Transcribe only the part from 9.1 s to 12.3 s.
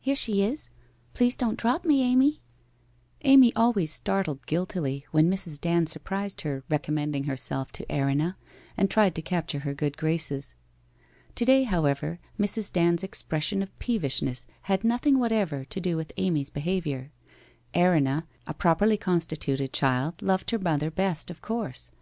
to capture her good graces. To day, however,